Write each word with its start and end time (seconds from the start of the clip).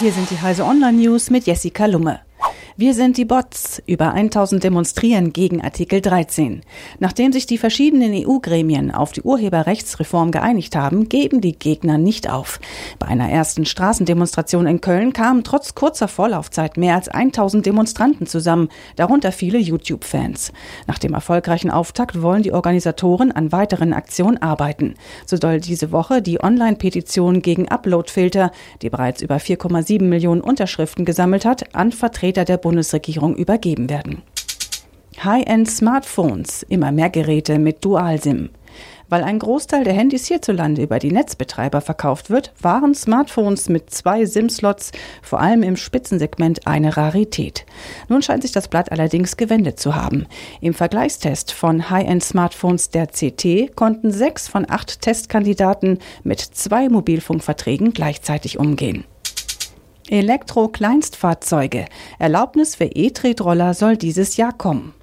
Hier 0.00 0.12
sind 0.12 0.30
die 0.30 0.40
Heise 0.40 0.64
Online 0.64 0.96
News 0.96 1.28
mit 1.28 1.44
Jessica 1.44 1.86
Lumme. 1.86 2.20
Wir 2.80 2.94
sind 2.94 3.16
die 3.16 3.24
Bots. 3.24 3.82
Über 3.86 4.12
1000 4.12 4.62
demonstrieren 4.62 5.32
gegen 5.32 5.60
Artikel 5.60 6.00
13. 6.00 6.60
Nachdem 7.00 7.32
sich 7.32 7.44
die 7.44 7.58
verschiedenen 7.58 8.12
EU-Gremien 8.14 8.92
auf 8.92 9.10
die 9.10 9.22
Urheberrechtsreform 9.22 10.30
geeinigt 10.30 10.76
haben, 10.76 11.08
geben 11.08 11.40
die 11.40 11.58
Gegner 11.58 11.98
nicht 11.98 12.30
auf. 12.30 12.60
Bei 13.00 13.08
einer 13.08 13.28
ersten 13.28 13.66
Straßendemonstration 13.66 14.68
in 14.68 14.80
Köln 14.80 15.12
kamen 15.12 15.42
trotz 15.42 15.74
kurzer 15.74 16.06
Vorlaufzeit 16.06 16.76
mehr 16.76 16.94
als 16.94 17.08
1000 17.08 17.66
Demonstranten 17.66 18.28
zusammen, 18.28 18.68
darunter 18.94 19.32
viele 19.32 19.58
YouTube-Fans. 19.58 20.52
Nach 20.86 21.00
dem 21.00 21.14
erfolgreichen 21.14 21.72
Auftakt 21.72 22.22
wollen 22.22 22.44
die 22.44 22.52
Organisatoren 22.52 23.32
an 23.32 23.50
weiteren 23.50 23.92
Aktionen 23.92 24.40
arbeiten. 24.40 24.94
So 25.26 25.36
soll 25.36 25.58
diese 25.58 25.90
Woche 25.90 26.22
die 26.22 26.40
Online-Petition 26.40 27.42
gegen 27.42 27.66
Uploadfilter, 27.68 28.52
die 28.82 28.88
bereits 28.88 29.20
über 29.20 29.38
4,7 29.38 30.04
Millionen 30.04 30.42
Unterschriften 30.42 31.04
gesammelt 31.04 31.44
hat, 31.44 31.74
an 31.74 31.90
Vertreter 31.90 32.44
der 32.44 32.67
Bundesregierung 32.68 33.34
übergeben 33.34 33.88
werden. 33.88 34.20
High-End-Smartphones, 35.24 36.64
immer 36.64 36.92
mehr 36.92 37.08
Geräte 37.08 37.58
mit 37.58 37.82
Dual-SIM. 37.82 38.50
Weil 39.08 39.24
ein 39.24 39.38
Großteil 39.38 39.84
der 39.84 39.94
Handys 39.94 40.26
hierzulande 40.26 40.82
über 40.82 40.98
die 40.98 41.10
Netzbetreiber 41.10 41.80
verkauft 41.80 42.28
wird, 42.28 42.52
waren 42.60 42.94
Smartphones 42.94 43.70
mit 43.70 43.88
zwei 43.88 44.26
SIM-Slots 44.26 44.92
vor 45.22 45.40
allem 45.40 45.62
im 45.62 45.78
Spitzensegment 45.78 46.66
eine 46.66 46.94
Rarität. 46.94 47.64
Nun 48.10 48.20
scheint 48.20 48.42
sich 48.42 48.52
das 48.52 48.68
Blatt 48.68 48.92
allerdings 48.92 49.38
gewendet 49.38 49.80
zu 49.80 49.94
haben. 49.96 50.26
Im 50.60 50.74
Vergleichstest 50.74 51.52
von 51.52 51.88
High-End-Smartphones 51.88 52.90
der 52.90 53.06
CT 53.06 53.74
konnten 53.76 54.10
sechs 54.10 54.46
von 54.46 54.66
acht 54.68 55.00
Testkandidaten 55.00 56.00
mit 56.22 56.40
zwei 56.40 56.90
Mobilfunkverträgen 56.90 57.94
gleichzeitig 57.94 58.58
umgehen. 58.58 59.06
Elektro-Kleinstfahrzeuge. 60.10 61.84
Erlaubnis 62.18 62.74
für 62.76 62.86
E-Tretroller 62.86 63.74
soll 63.74 63.96
dieses 63.96 64.36
Jahr 64.36 64.52
kommen. 64.52 64.94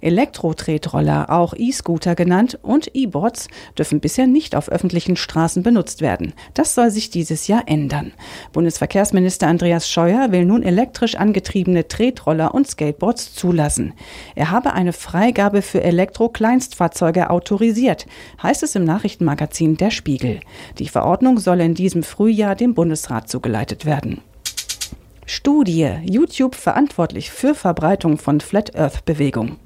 Elektro-Tretroller, 0.00 1.30
auch 1.30 1.54
E-Scooter 1.56 2.14
genannt, 2.14 2.58
und 2.62 2.94
E-Bots 2.94 3.48
dürfen 3.76 4.00
bisher 4.00 4.26
nicht 4.26 4.54
auf 4.54 4.68
öffentlichen 4.68 5.16
Straßen 5.16 5.62
benutzt 5.62 6.00
werden. 6.00 6.34
Das 6.52 6.74
soll 6.74 6.90
sich 6.90 7.10
dieses 7.10 7.48
Jahr 7.48 7.64
ändern. 7.66 8.12
Bundesverkehrsminister 8.52 9.48
Andreas 9.48 9.88
Scheuer 9.88 10.30
will 10.30 10.44
nun 10.44 10.62
elektrisch 10.62 11.16
angetriebene 11.16 11.88
Tretroller 11.88 12.54
und 12.54 12.68
Skateboards 12.68 13.34
zulassen. 13.34 13.94
Er 14.34 14.50
habe 14.50 14.74
eine 14.74 14.92
Freigabe 14.92 15.62
für 15.62 15.82
Elektro-Kleinstfahrzeuge 15.82 17.30
autorisiert, 17.30 18.06
heißt 18.42 18.62
es 18.62 18.74
im 18.74 18.84
Nachrichtenmagazin 18.84 19.76
Der 19.76 19.90
Spiegel. 19.90 20.40
Die 20.78 20.88
Verordnung 20.88 21.38
soll 21.38 21.60
in 21.60 21.74
diesem 21.74 22.02
Frühjahr 22.02 22.54
dem 22.54 22.74
Bundesrat 22.74 23.28
zugeleitet 23.28 23.86
werden. 23.86 24.20
Studie 25.26 25.90
YouTube 26.02 26.54
verantwortlich 26.54 27.30
für 27.30 27.54
Verbreitung 27.54 28.18
von 28.18 28.40
Flat 28.40 28.76
Earth 28.76 29.06
Bewegung. 29.06 29.56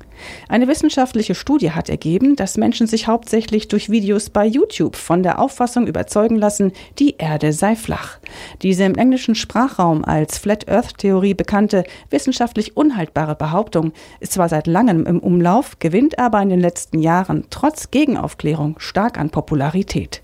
Eine 0.49 0.69
wissenschaftliche 0.69 1.35
Studie 1.35 1.73
hat 1.73 1.89
ergeben, 1.89 2.37
dass 2.37 2.57
Menschen 2.57 2.87
sich 2.87 3.09
hauptsächlich 3.09 3.67
durch 3.67 3.91
Videos 3.91 4.31
bei 4.31 4.47
YouTube 4.47 4.95
von 4.95 5.23
der 5.23 5.41
Auffassung 5.41 5.87
überzeugen 5.87 6.37
lassen, 6.37 6.73
die 6.99 7.17
Erde 7.19 7.53
sei 7.53 7.75
flach. 7.75 8.19
Diese 8.63 8.85
im 8.85 8.95
englischen 8.95 9.35
Sprachraum 9.35 10.05
als 10.05 10.39
Flat 10.39 10.69
Earth 10.69 10.99
Theorie 10.99 11.35
bekannte, 11.35 11.85
wissenschaftlich 12.11 12.77
unhaltbare 12.77 13.35
Behauptung 13.35 13.93
ist 14.21 14.35
zwar 14.35 14.49
seit 14.49 14.69
langem 14.69 15.07
im 15.07 15.19
Umlauf, 15.19 15.79
gewinnt 15.81 16.21
aber 16.21 16.41
in 16.41 16.51
den 16.51 16.61
letzten 16.61 17.01
Jahren 17.01 17.47
trotz 17.51 17.91
Gegenaufklärung 17.91 18.77
stark 18.79 19.19
an 19.19 19.31
Popularität. 19.31 20.21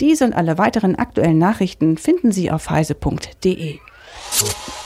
Diese 0.00 0.24
und 0.24 0.32
alle 0.32 0.58
weiteren 0.58 0.96
aktuellen 0.96 1.38
Nachrichten 1.38 1.98
finden 1.98 2.32
Sie 2.32 2.50
auf 2.50 2.70
heise.de. 2.70 3.78
Thank 4.16 4.68
you. 4.68 4.83